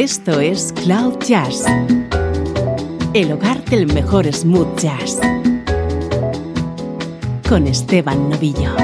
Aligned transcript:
Esto 0.00 0.38
es 0.38 0.72
Cloud 0.84 1.18
Jazz, 1.26 1.64
el 3.14 3.32
hogar 3.32 3.64
del 3.64 3.92
mejor 3.92 4.32
smooth 4.32 4.78
jazz, 4.78 5.18
con 7.48 7.66
Esteban 7.66 8.30
Novillo. 8.30 8.76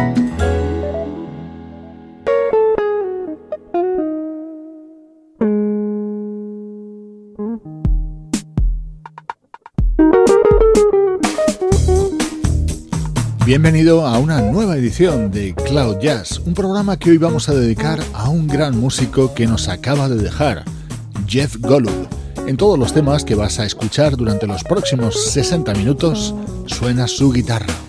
Bienvenido 13.47 14.05
a 14.05 14.19
una 14.19 14.41
nueva 14.41 14.77
edición 14.77 15.31
de 15.31 15.55
Cloud 15.55 15.99
Jazz, 16.01 16.41
un 16.41 16.55
programa 16.55 16.99
que 16.99 17.11
hoy 17.11 17.19
vamos 17.19 17.49
a 17.49 17.55
dedicar 17.55 18.01
a 18.15 18.31
un 18.31 18.49
gran 18.49 18.77
músico 18.81 19.33
que 19.33 19.47
nos 19.47 19.69
acaba 19.69 20.09
de 20.09 20.17
dejar, 20.17 20.65
Jeff 21.35 21.57
Golub. 21.59 22.07
En 22.47 22.57
todos 22.57 22.79
los 22.79 22.95
temas 22.95 23.25
que 23.25 23.35
vas 23.35 23.59
a 23.59 23.67
escuchar 23.67 24.17
durante 24.17 24.47
los 24.47 24.63
próximos 24.63 25.33
60 25.33 25.75
minutos 25.75 26.33
suena 26.67 27.09
su 27.09 27.33
guitarra. 27.33 27.84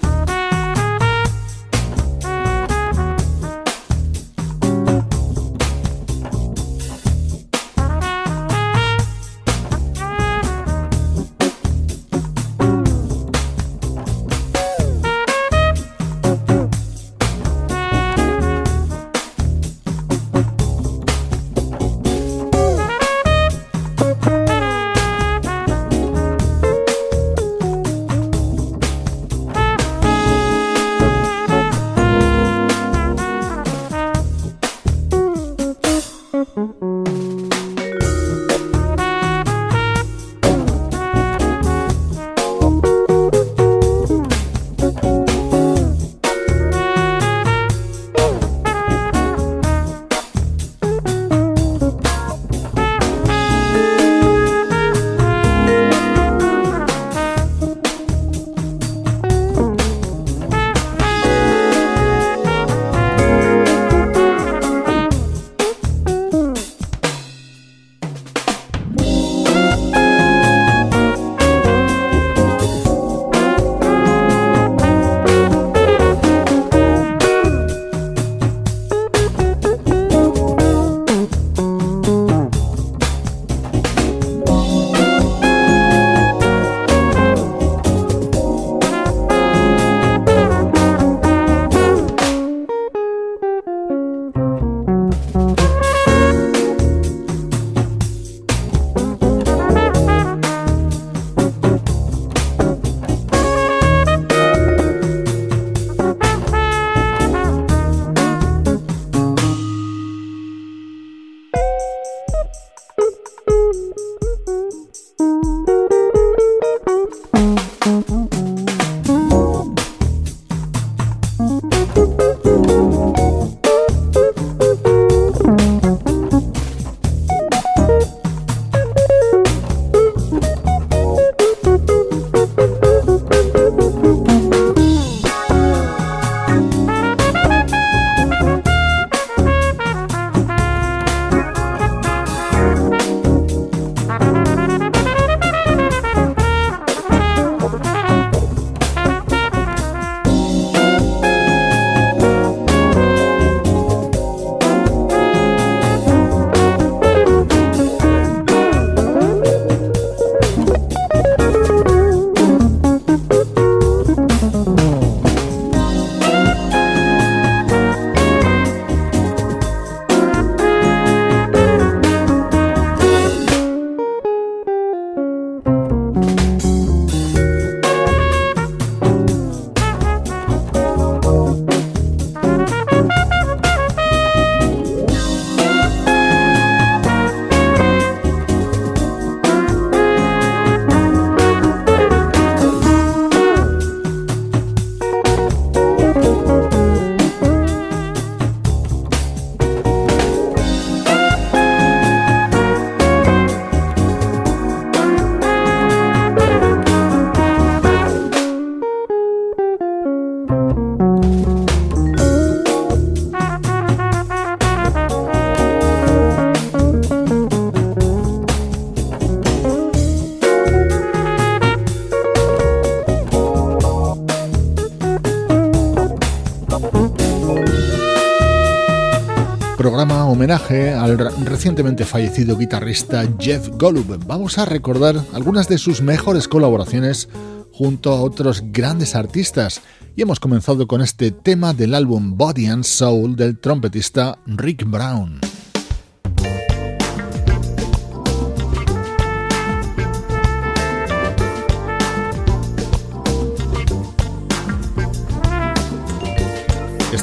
Al 230.72 231.18
recientemente 231.46 232.06
fallecido 232.06 232.58
guitarrista 232.58 233.24
Jeff 233.38 233.70
Golub. 233.74 234.26
Vamos 234.26 234.58
a 234.58 234.66
recordar 234.66 235.16
algunas 235.34 235.70
de 235.70 235.78
sus 235.78 236.02
mejores 236.02 236.48
colaboraciones 236.48 237.30
junto 237.72 238.12
a 238.12 238.22
otros 238.22 238.64
grandes 238.72 239.16
artistas 239.16 239.82
y 240.16 240.24
hemos 240.24 240.40
comenzado 240.40 240.88
con 240.88 241.02
este 241.02 241.30
tema 241.30 241.74
del 241.74 241.94
álbum 241.94 242.36
Body 242.36 242.66
and 242.66 242.84
Soul 242.84 243.36
del 243.36 243.60
trompetista 243.60 244.40
Rick 244.48 244.86
Brown. 244.90 245.45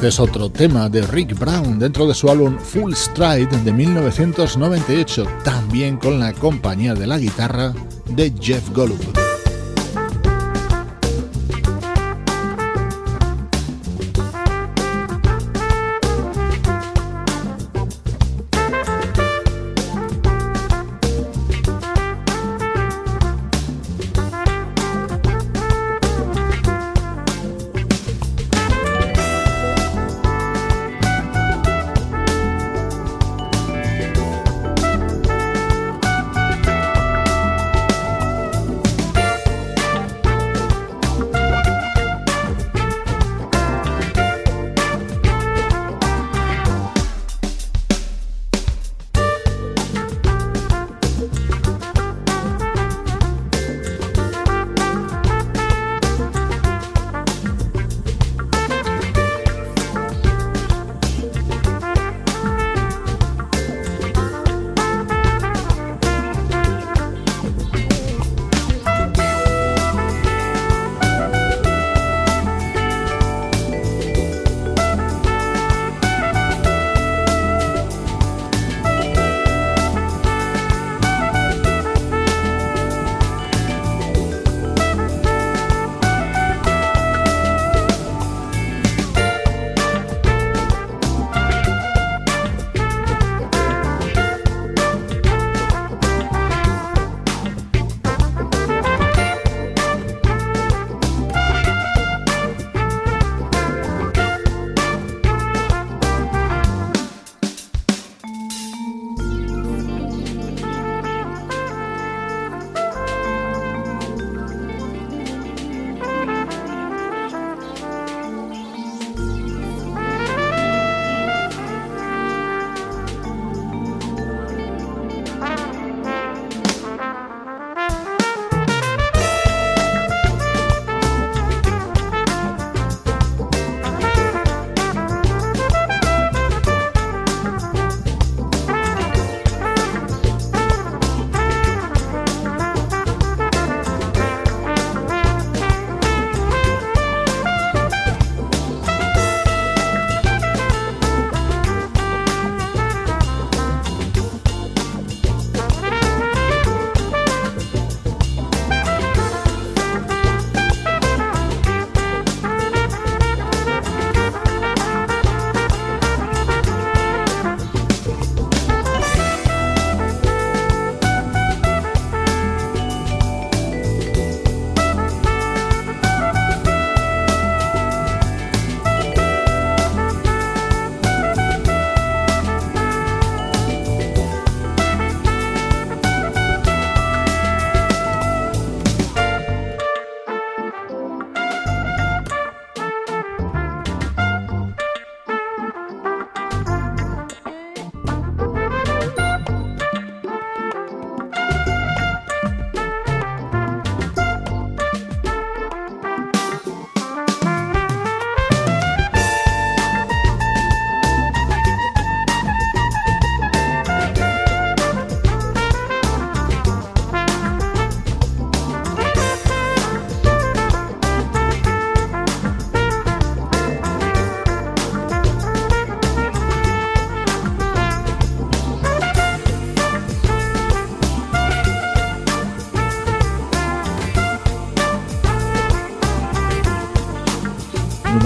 Este 0.03 0.09
es 0.09 0.19
otro 0.19 0.51
tema 0.51 0.89
de 0.89 1.01
Rick 1.03 1.39
Brown 1.39 1.79
dentro 1.79 2.09
de 2.09 2.15
su 2.15 2.29
álbum 2.29 2.59
Full 2.59 2.93
Stride 2.93 3.47
de 3.63 3.73
1998, 3.73 5.25
también 5.45 5.97
con 5.97 6.19
la 6.19 6.33
compañía 6.33 6.93
de 6.95 7.07
la 7.07 7.19
guitarra 7.19 7.73
de 8.09 8.33
Jeff 8.41 8.69
Golub. 8.71 9.32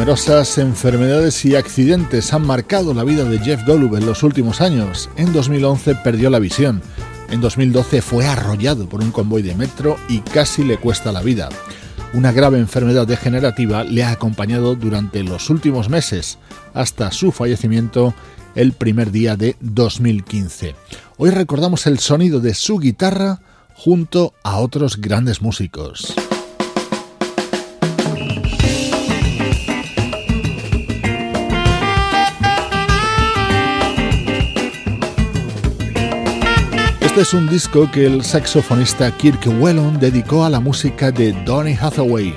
Numerosas 0.07 0.59
enfermedades 0.59 1.45
y 1.45 1.57
accidentes 1.57 2.33
han 2.33 2.47
marcado 2.47 2.95
la 2.95 3.03
vida 3.03 3.25
de 3.25 3.41
Jeff 3.41 3.67
Golub 3.67 3.97
en 3.97 4.07
los 4.07 4.23
últimos 4.23 4.61
años. 4.61 5.11
En 5.17 5.33
2011 5.33 5.97
perdió 5.97 6.31
la 6.31 6.39
visión. 6.39 6.81
En 7.29 7.41
2012 7.41 8.03
fue 8.03 8.25
arrollado 8.25 8.89
por 8.89 9.01
un 9.01 9.11
convoy 9.11 9.43
de 9.43 9.57
metro 9.57 9.97
y 10.09 10.21
casi 10.21 10.63
le 10.63 10.79
cuesta 10.79 11.11
la 11.11 11.23
vida. 11.23 11.49
Una 12.15 12.31
grave 12.31 12.61
enfermedad 12.61 13.05
degenerativa 13.05 13.83
le 13.83 14.05
ha 14.05 14.13
acompañado 14.13 14.77
durante 14.77 15.25
los 15.25 15.51
últimos 15.51 15.89
meses, 15.89 16.39
hasta 16.73 17.11
su 17.11 17.33
fallecimiento 17.33 18.15
el 18.55 18.75
primer 18.75 19.11
día 19.11 19.37
de 19.37 19.57
2015. 19.59 20.77
Hoy 21.17 21.31
recordamos 21.31 21.89
el 21.89 21.99
sonido 21.99 22.39
de 22.39 22.55
su 22.55 22.79
guitarra 22.79 23.41
junto 23.75 24.35
a 24.45 24.59
otros 24.59 24.99
grandes 25.01 25.43
músicos. 25.43 26.15
Este 37.17 37.29
es 37.29 37.33
un 37.43 37.49
disco 37.49 37.91
que 37.91 38.05
el 38.05 38.23
saxofonista 38.23 39.11
Kirk 39.11 39.41
Whelan 39.59 39.99
dedicó 39.99 40.45
a 40.45 40.51
la 40.51 40.61
música 40.61 41.11
de 41.11 41.33
Donny 41.47 41.73
Hathaway. 41.73 42.37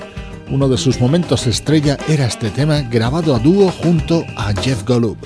Uno 0.50 0.70
de 0.70 0.78
sus 0.78 1.02
momentos 1.02 1.48
estrella 1.48 1.98
era 2.08 2.26
este 2.26 2.50
tema 2.50 2.80
grabado 2.84 3.36
a 3.36 3.40
dúo 3.40 3.72
junto 3.72 4.24
a 4.38 4.54
Jeff 4.54 4.86
Golub. 4.86 5.18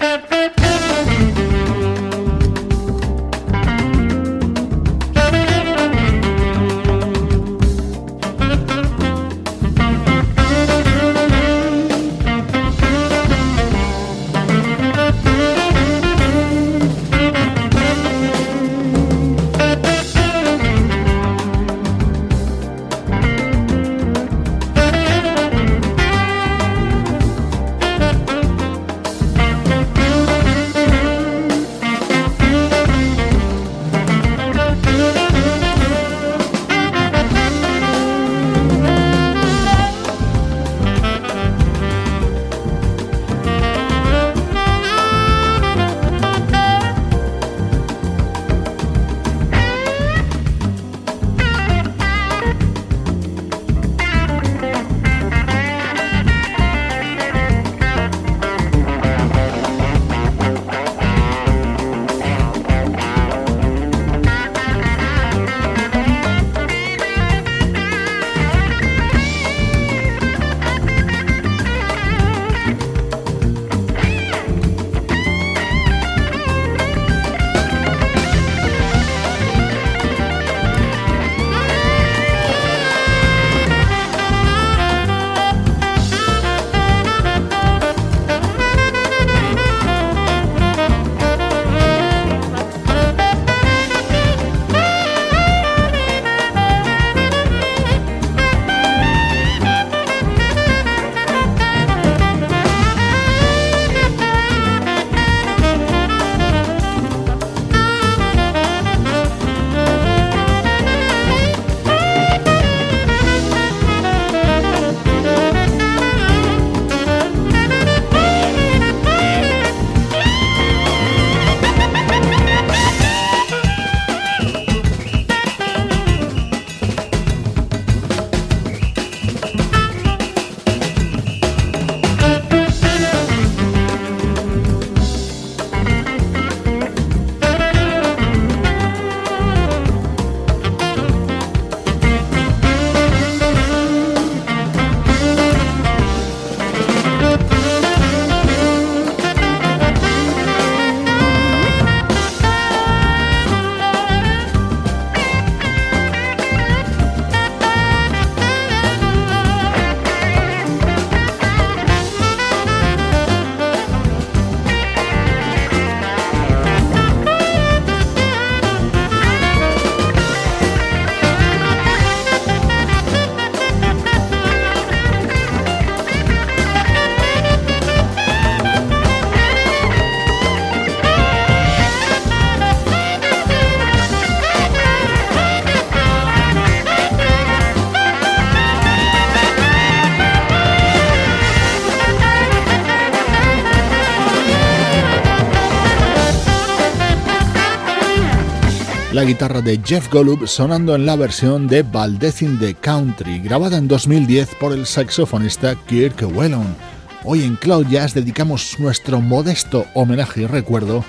La 199.13 199.23
guitarra 199.23 199.61
de 199.61 199.79
Jeff 199.83 200.11
Golub 200.11 200.47
sonando 200.47 200.95
en 200.95 201.05
la 201.05 201.15
versión 201.15 201.67
de 201.67 201.83
Valdez 201.83 202.41
in 202.41 202.57
the 202.57 202.73
Country, 202.73 203.39
grabada 203.39 203.77
en 203.77 203.87
2010 203.87 204.55
por 204.55 204.73
el 204.73 204.87
saxofonista 204.87 205.75
Kirk 205.85 206.23
Whelan. 206.33 206.75
Hoy 207.23 207.43
en 207.43 207.55
Cloud 207.55 207.85
Jazz 207.87 208.15
dedicamos 208.15 208.79
nuestro 208.79 209.21
modesto 209.21 209.85
homenaje 209.93 210.41
y 210.41 210.45
recuerdo 210.47 211.05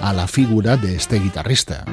a 0.00 0.12
la 0.12 0.28
figura 0.28 0.76
de 0.76 0.94
este 0.94 1.18
guitarrista. 1.18 1.84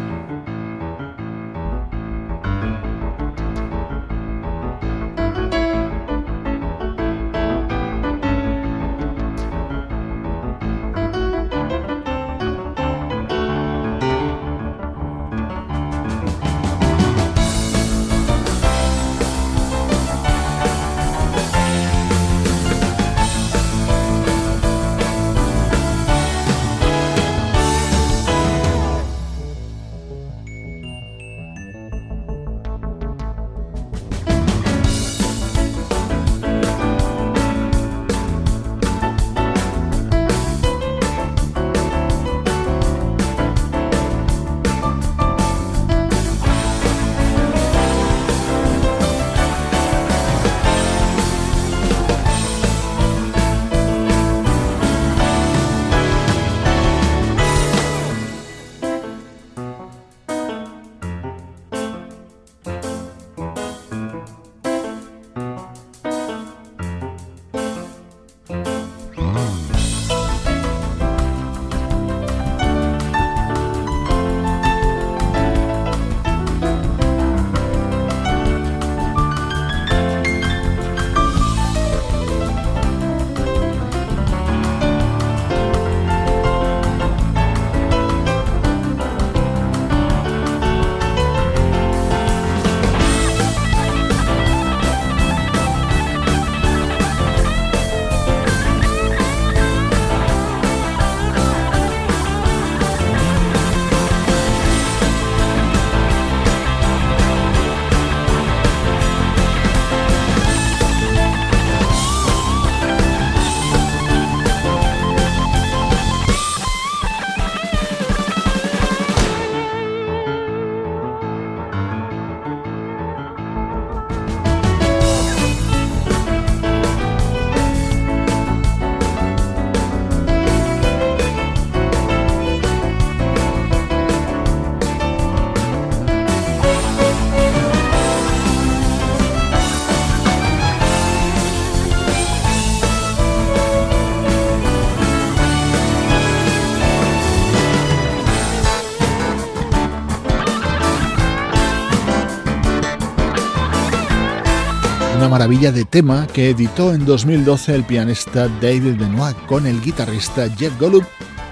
Maravilla 155.55 155.71
de 155.71 155.85
tema 155.85 156.27
que 156.27 156.49
editó 156.49 156.93
en 156.93 157.05
2012 157.05 157.75
el 157.75 157.85
pianista 157.85 158.49
David 158.61 158.97
Benoit 158.97 159.37
con 159.45 159.65
el 159.65 159.81
guitarrista 159.81 160.49
Jeff 160.49 160.77
Golub 160.77 161.05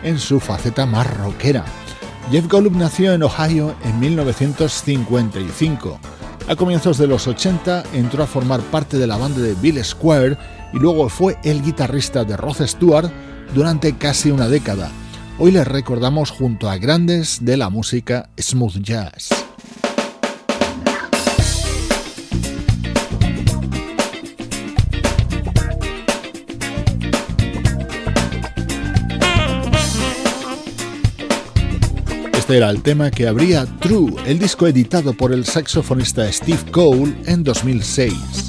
en 0.04 0.20
su 0.20 0.42
faceta 0.42 0.86
más 0.86 1.08
rockera. 1.20 1.64
Jeff 2.30 2.50
Golub 2.50 2.76
nació 2.76 3.14
en 3.14 3.24
Ohio 3.24 3.74
en 3.86 3.98
1955. 4.02 6.00
A 6.50 6.56
comienzos 6.58 6.98
de 6.98 7.08
los 7.08 7.28
80 7.28 7.84
entró 7.94 8.24
a 8.24 8.28
formar 8.28 8.60
parte 8.60 8.98
de 8.98 9.08
la 9.08 9.16
banda 9.16 9.40
de 9.40 9.56
Bill 9.56 9.82
Square 9.82 10.38
y 10.74 10.80
luego 10.80 11.08
fue 11.08 11.38
el 11.46 11.62
guitarrista 11.62 12.26
de 12.26 12.36
Rod 12.36 12.62
Stewart 12.68 13.10
durante 13.56 13.96
casi 13.96 14.32
una 14.32 14.50
década. 14.50 14.92
Hoy 15.40 15.52
les 15.52 15.66
recordamos 15.66 16.30
junto 16.30 16.70
a 16.70 16.78
grandes 16.78 17.46
de 17.46 17.56
la 17.56 17.70
música 17.70 18.30
smooth 18.38 18.82
jazz. 18.82 19.43
Este 32.44 32.58
era 32.58 32.70
el 32.72 32.82
tema 32.82 33.10
que 33.10 33.26
abría 33.26 33.66
True, 33.80 34.16
el 34.26 34.38
disco 34.38 34.68
editado 34.68 35.14
por 35.14 35.32
el 35.32 35.46
saxofonista 35.46 36.30
Steve 36.30 36.60
Cole 36.74 37.16
en 37.26 37.42
2006. 37.42 38.43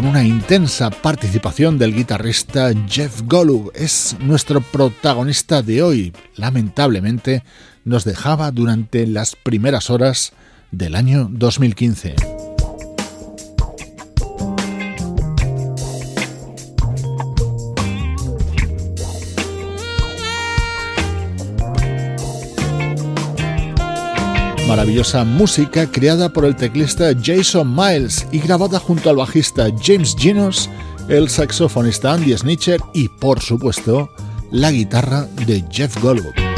Con 0.00 0.08
una 0.08 0.24
intensa 0.24 0.88
participación 0.88 1.76
del 1.76 1.94
guitarrista 1.94 2.70
Jeff 2.88 3.20
Golub. 3.26 3.70
Es 3.74 4.16
nuestro 4.18 4.62
protagonista 4.62 5.60
de 5.60 5.82
hoy. 5.82 6.14
Lamentablemente 6.36 7.44
nos 7.84 8.04
dejaba 8.04 8.50
durante 8.50 9.06
las 9.06 9.36
primeras 9.36 9.90
horas 9.90 10.32
del 10.70 10.94
año 10.94 11.28
2015. 11.30 12.29
Maravillosa 24.70 25.24
música 25.24 25.90
creada 25.90 26.28
por 26.28 26.44
el 26.44 26.54
teclista 26.54 27.10
Jason 27.20 27.74
Miles 27.74 28.24
y 28.30 28.38
grabada 28.38 28.78
junto 28.78 29.10
al 29.10 29.16
bajista 29.16 29.66
James 29.82 30.14
Ginos, 30.16 30.70
el 31.08 31.28
saxofonista 31.28 32.12
Andy 32.12 32.38
Snitcher 32.38 32.80
y, 32.94 33.08
por 33.08 33.40
supuesto, 33.40 34.10
la 34.52 34.70
guitarra 34.70 35.26
de 35.44 35.64
Jeff 35.72 36.00
Goldberg. 36.00 36.49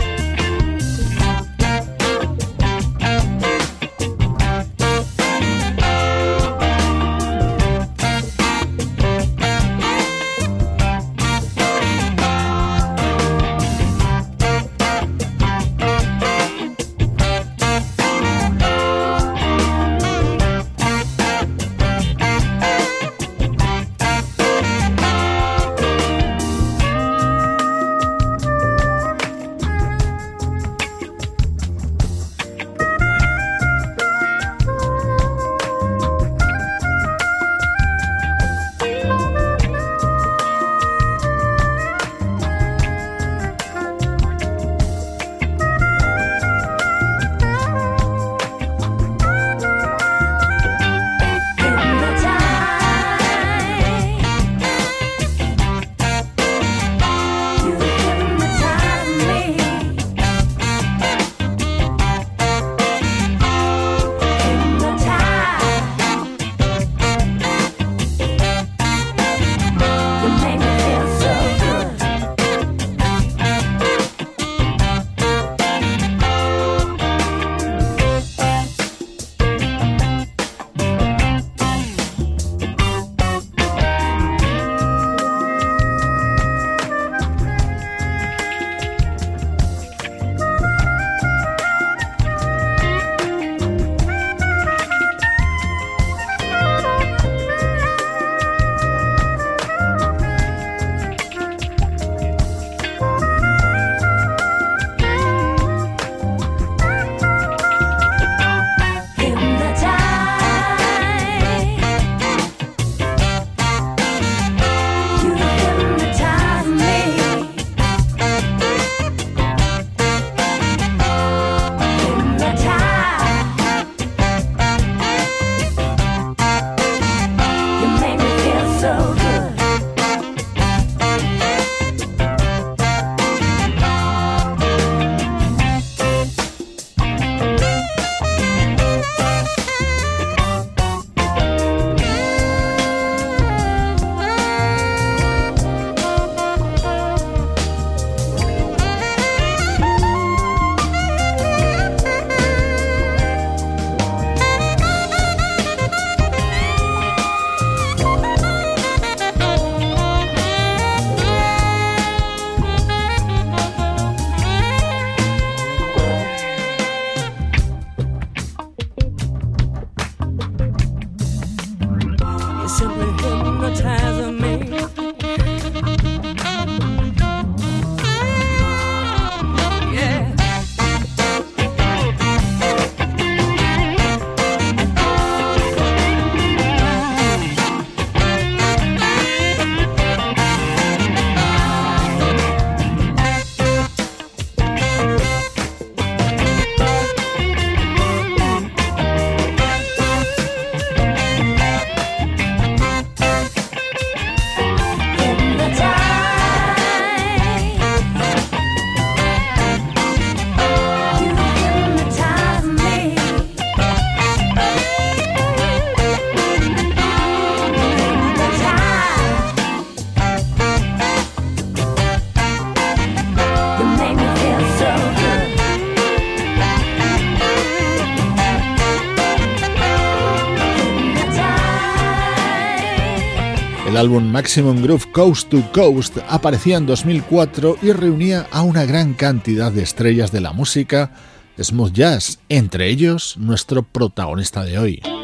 Álbum 234.03 234.33
Maximum 234.33 234.83
Groove 234.83 235.12
Coast 235.12 235.49
to 235.49 235.62
Coast 235.73 236.19
aparecía 236.29 236.77
en 236.77 236.87
2004 236.87 237.77
y 237.83 237.93
reunía 237.93 238.49
a 238.51 238.62
una 238.62 238.85
gran 238.85 239.15
cantidad 239.15 239.71
de 239.71 239.85
estrellas 239.85 240.33
de 240.33 240.41
la 240.41 240.53
música 240.53 241.12
smooth 241.57 241.93
jazz, 241.93 242.41
entre 242.49 242.88
ellos 242.88 243.37
nuestro 243.37 243.85
protagonista 243.85 244.65
de 244.65 244.79
hoy. 244.79 245.21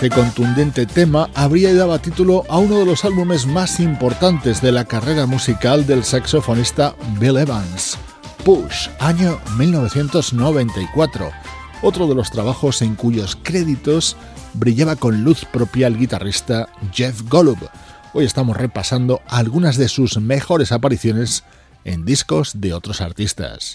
Este 0.00 0.10
contundente 0.10 0.86
tema 0.86 1.28
habría 1.34 1.74
dado 1.74 1.98
título 1.98 2.44
a 2.48 2.58
uno 2.58 2.78
de 2.78 2.86
los 2.86 3.04
álbumes 3.04 3.46
más 3.46 3.80
importantes 3.80 4.62
de 4.62 4.70
la 4.70 4.84
carrera 4.84 5.26
musical 5.26 5.88
del 5.88 6.04
saxofonista 6.04 6.94
Bill 7.18 7.36
Evans, 7.36 7.98
Push, 8.44 8.90
año 9.00 9.40
1994, 9.56 11.32
otro 11.82 12.06
de 12.06 12.14
los 12.14 12.30
trabajos 12.30 12.80
en 12.82 12.94
cuyos 12.94 13.36
créditos 13.42 14.16
brillaba 14.54 14.94
con 14.94 15.24
luz 15.24 15.44
propia 15.44 15.88
el 15.88 15.98
guitarrista 15.98 16.68
Jeff 16.92 17.22
Golub. 17.28 17.58
Hoy 18.12 18.24
estamos 18.24 18.56
repasando 18.56 19.20
algunas 19.26 19.76
de 19.78 19.88
sus 19.88 20.16
mejores 20.20 20.70
apariciones 20.70 21.42
en 21.84 22.04
discos 22.04 22.60
de 22.60 22.72
otros 22.72 23.00
artistas. 23.00 23.72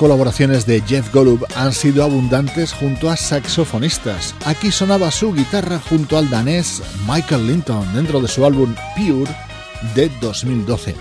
Colaboraciones 0.00 0.64
de 0.64 0.80
Jeff 0.80 1.12
Golub 1.12 1.44
han 1.54 1.74
sido 1.74 2.02
abundantes 2.02 2.72
junto 2.72 3.10
a 3.10 3.18
saxofonistas. 3.18 4.34
Aquí 4.46 4.72
sonaba 4.72 5.10
su 5.10 5.34
guitarra 5.34 5.78
junto 5.78 6.16
al 6.16 6.30
danés 6.30 6.82
Michael 7.06 7.46
Linton 7.46 7.86
dentro 7.94 8.18
de 8.22 8.28
su 8.28 8.46
álbum 8.46 8.74
Pure 8.96 9.30
de 9.94 10.08
2012. 10.22 10.94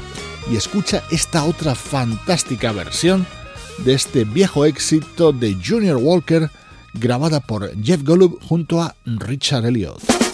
Y 0.51 0.57
escucha 0.57 1.01
esta 1.11 1.45
otra 1.45 1.75
fantástica 1.75 2.73
versión 2.73 3.25
de 3.85 3.93
este 3.93 4.25
viejo 4.25 4.65
éxito 4.65 5.31
de 5.31 5.55
Junior 5.65 5.95
Walker 5.95 6.49
grabada 6.93 7.39
por 7.39 7.71
Jeff 7.81 8.03
Golub 8.03 8.37
junto 8.43 8.81
a 8.81 8.95
Richard 9.05 9.65
Elliott. 9.65 10.28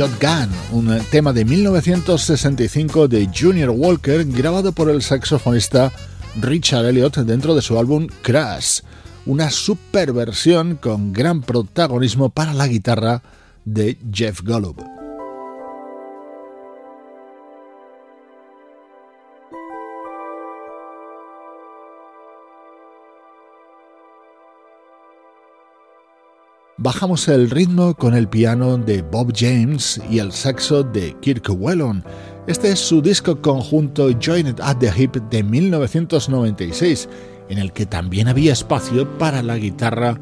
Shotgun, 0.00 0.48
un 0.72 0.98
tema 1.10 1.30
de 1.34 1.44
1965 1.44 3.06
de 3.06 3.28
Junior 3.38 3.68
Walker 3.68 4.24
grabado 4.24 4.72
por 4.72 4.88
el 4.88 5.02
saxofonista 5.02 5.92
Richard 6.40 6.86
Elliot 6.86 7.18
dentro 7.18 7.54
de 7.54 7.60
su 7.60 7.78
álbum 7.78 8.06
Crash, 8.22 8.80
una 9.26 9.50
superversión 9.50 10.76
con 10.76 11.12
gran 11.12 11.42
protagonismo 11.42 12.30
para 12.30 12.54
la 12.54 12.66
guitarra 12.66 13.20
de 13.66 13.98
Jeff 14.10 14.40
Golub. 14.40 14.99
Bajamos 26.82 27.28
el 27.28 27.50
ritmo 27.50 27.94
con 27.94 28.14
el 28.14 28.26
piano 28.26 28.78
de 28.78 29.02
Bob 29.02 29.34
James 29.36 30.00
y 30.08 30.18
el 30.18 30.32
saxo 30.32 30.82
de 30.82 31.14
Kirk 31.20 31.46
Whelan. 31.50 32.02
Este 32.46 32.72
es 32.72 32.78
su 32.78 33.02
disco 33.02 33.42
conjunto 33.42 34.08
Joined 34.18 34.58
at 34.62 34.78
the 34.78 34.90
Hip 34.96 35.16
de 35.28 35.42
1996, 35.42 37.06
en 37.50 37.58
el 37.58 37.74
que 37.74 37.84
también 37.84 38.28
había 38.28 38.54
espacio 38.54 39.06
para 39.18 39.42
la 39.42 39.58
guitarra 39.58 40.18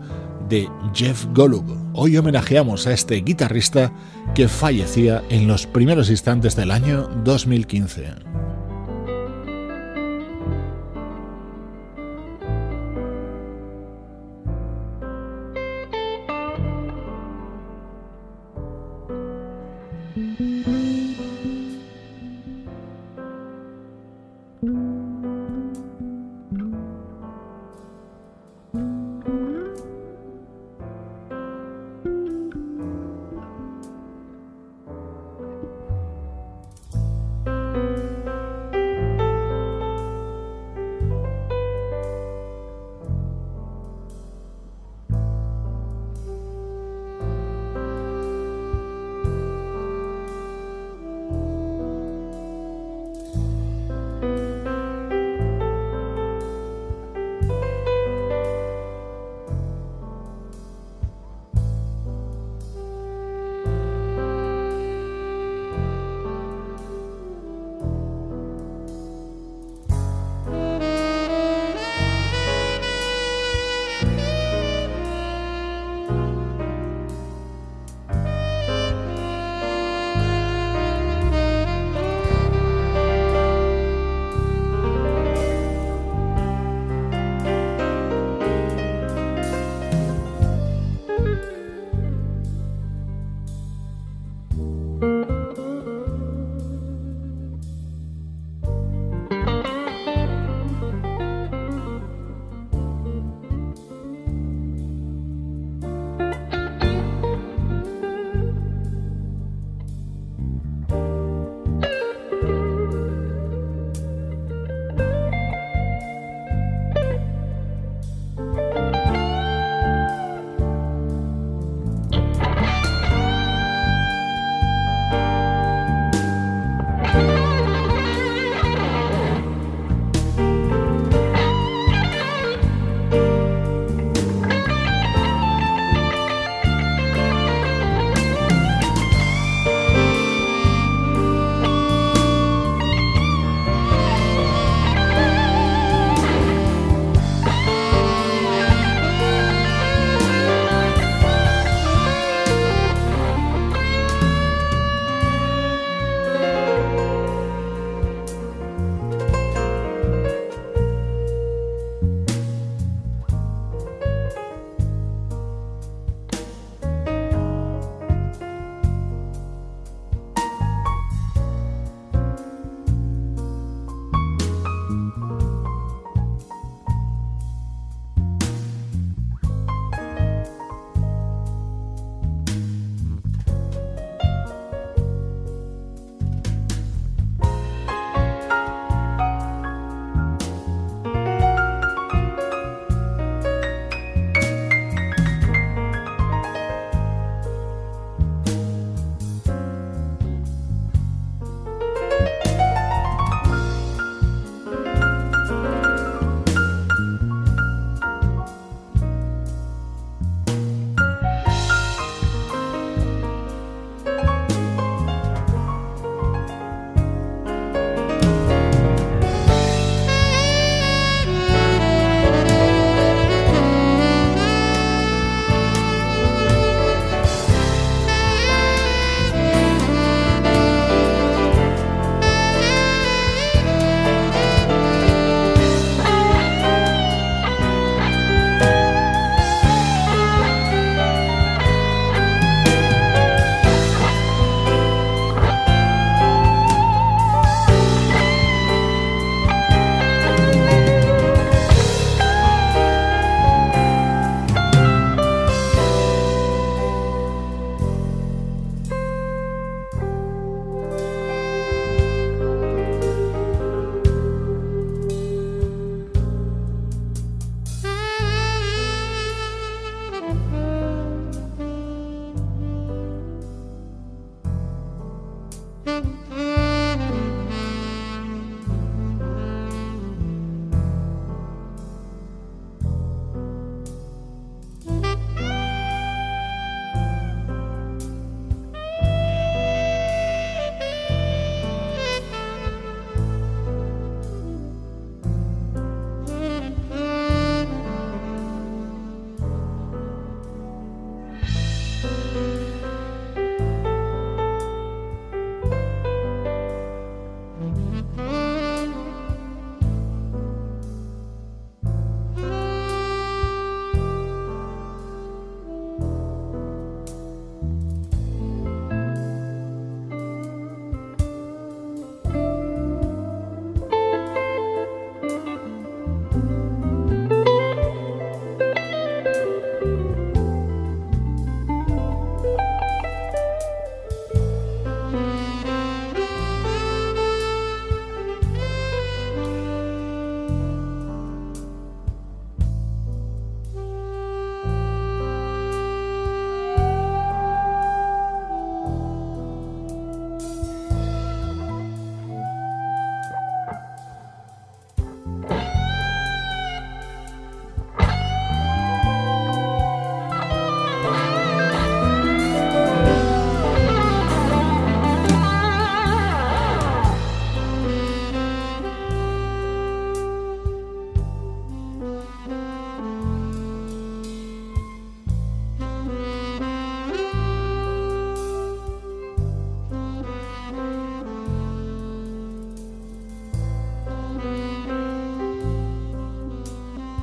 de 0.49 0.69
Jeff 0.93 1.27
Golub. 1.33 1.65
Hoy 1.93 2.17
homenajeamos 2.17 2.89
a 2.89 2.93
este 2.93 3.15
guitarrista 3.21 3.93
que 4.35 4.49
fallecía 4.49 5.23
en 5.31 5.47
los 5.47 5.65
primeros 5.65 6.11
instantes 6.11 6.57
del 6.57 6.73
año 6.73 7.09
2015. 7.23 8.15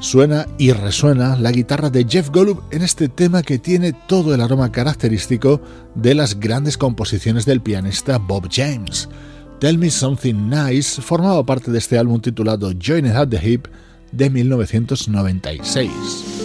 Suena 0.05 0.45
y 0.59 0.71
resuena 0.71 1.35
la 1.35 1.51
guitarra 1.51 1.89
de 1.89 2.05
Jeff 2.07 2.29
Golub 2.29 2.61
en 2.69 2.83
este 2.83 3.09
tema 3.09 3.41
que 3.41 3.57
tiene 3.57 3.91
todo 3.91 4.35
el 4.35 4.41
aroma 4.41 4.71
característico 4.71 5.59
de 5.95 6.13
las 6.13 6.39
grandes 6.39 6.77
composiciones 6.77 7.43
del 7.43 7.59
pianista 7.59 8.19
Bob 8.19 8.47
James. 8.51 9.09
Tell 9.59 9.79
Me 9.79 9.89
Something 9.89 10.47
Nice 10.47 11.01
formaba 11.01 11.43
parte 11.43 11.71
de 11.71 11.79
este 11.79 11.97
álbum 11.97 12.21
titulado 12.21 12.71
Join 12.79 13.07
at 13.07 13.29
the 13.29 13.49
Hip 13.49 13.65
de 14.11 14.29
1996. 14.29 16.44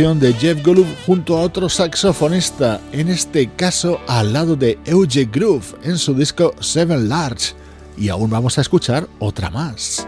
De 0.00 0.32
Jeff 0.32 0.64
Golub 0.64 0.86
junto 1.04 1.36
a 1.36 1.42
otro 1.42 1.68
saxofonista, 1.68 2.80
en 2.90 3.10
este 3.10 3.50
caso 3.50 4.00
al 4.08 4.32
lado 4.32 4.56
de 4.56 4.78
Euge 4.86 5.26
Groove 5.26 5.76
en 5.82 5.98
su 5.98 6.14
disco 6.14 6.54
Seven 6.58 7.10
Large. 7.10 7.52
Y 7.98 8.08
aún 8.08 8.30
vamos 8.30 8.56
a 8.56 8.62
escuchar 8.62 9.06
otra 9.18 9.50
más. 9.50 10.06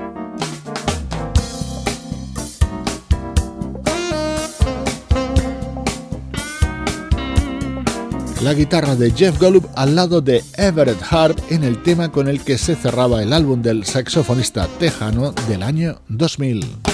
La 8.41 8.55
guitarra 8.55 8.97
de 8.97 9.11
Jeff 9.11 9.39
Golub 9.39 9.69
al 9.77 9.95
lado 9.95 10.23
de 10.23 10.43
Everett 10.57 11.03
Harp 11.11 11.39
en 11.51 11.65
el 11.65 11.83
tema 11.83 12.11
con 12.11 12.29
el 12.29 12.43
que 12.43 12.57
se 12.57 12.77
cerraba 12.77 13.23
el 13.23 13.35
álbum 13.35 13.61
del 13.61 13.85
saxofonista 13.85 14.69
tejano 14.79 15.33
del 15.49 15.63
año 15.63 16.01
2000. 16.09 16.92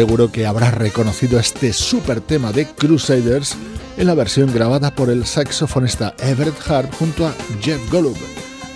Seguro 0.00 0.32
que 0.32 0.46
habrás 0.46 0.72
reconocido 0.72 1.38
este 1.38 1.74
super 1.74 2.22
tema 2.22 2.52
de 2.52 2.66
Crusaders 2.66 3.54
en 3.98 4.06
la 4.06 4.14
versión 4.14 4.50
grabada 4.50 4.94
por 4.94 5.10
el 5.10 5.26
saxofonista 5.26 6.14
Everett 6.20 6.58
Hart 6.66 6.90
junto 6.94 7.26
a 7.26 7.34
Jeff 7.60 7.78
Golub. 7.92 8.16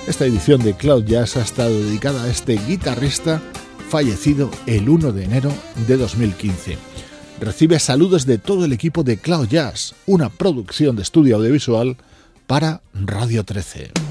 Esta 0.06 0.26
edición 0.26 0.62
de 0.62 0.74
Cloud 0.74 1.06
Jazz 1.06 1.38
ha 1.38 1.40
estado 1.40 1.70
dedicada 1.82 2.24
a 2.24 2.28
este 2.28 2.60
guitarrista 2.66 3.40
fallecido 3.88 4.50
el 4.66 4.86
1 4.86 5.12
de 5.12 5.24
enero 5.24 5.50
de 5.88 5.96
2015. 5.96 6.76
Recibe 7.40 7.78
saludos 7.78 8.26
de 8.26 8.36
todo 8.36 8.66
el 8.66 8.74
equipo 8.74 9.02
de 9.02 9.16
Cloud 9.16 9.48
Jazz, 9.48 9.94
una 10.04 10.28
producción 10.28 10.94
de 10.94 11.04
estudio 11.04 11.36
audiovisual 11.36 11.96
para 12.46 12.82
Radio 12.92 13.44
13. 13.44 14.03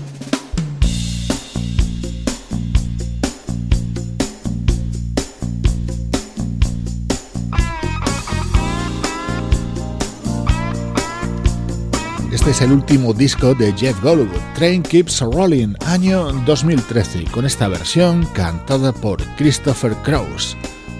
Este 12.44 12.52
es 12.52 12.62
el 12.70 12.74
último 12.74 13.14
disco 13.14 13.56
de 13.56 13.72
Jeff 13.72 14.02
Golub, 14.02 14.30
Train 14.54 14.84
Keeps 14.84 15.22
Rolling, 15.22 15.76
año 15.86 16.26
2013, 16.46 17.24
con 17.32 17.46
esta 17.46 17.70
versión 17.70 18.26
cantada 18.34 18.92
por 18.92 19.24
Christopher 19.38 19.96
Krauss. 20.04 20.58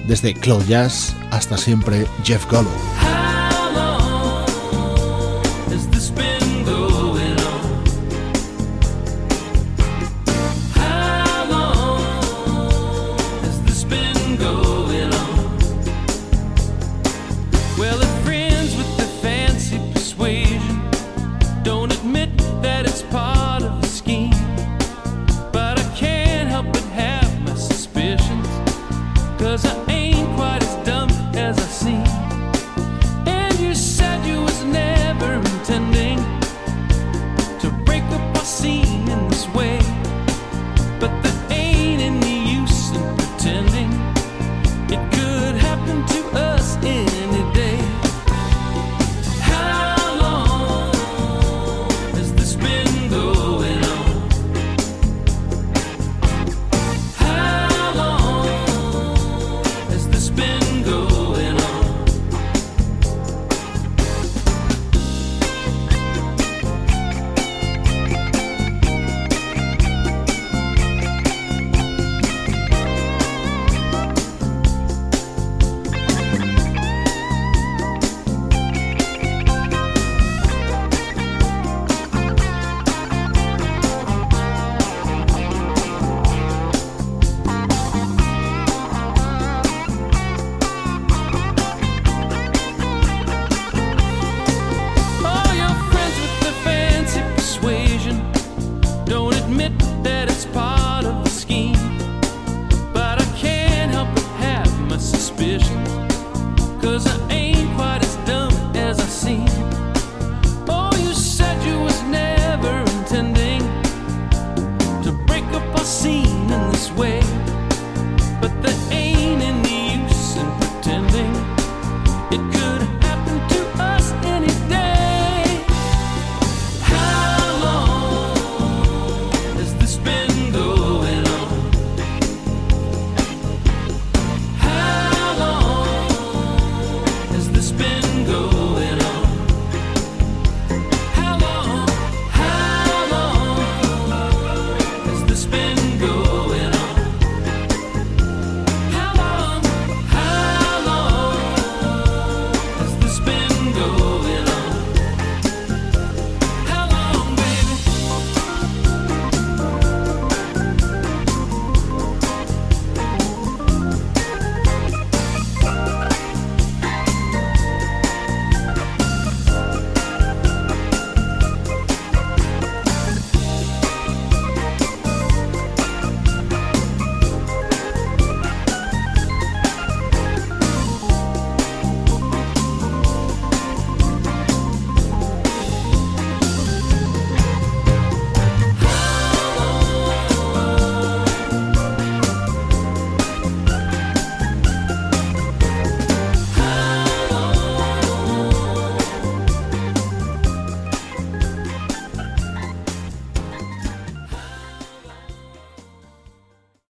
Desde 0.08 0.34
Cloud 0.34 0.64
Jazz 0.70 1.14
hasta 1.32 1.58
siempre 1.58 2.08
Jeff 2.24 2.50
Golub. 2.50 2.72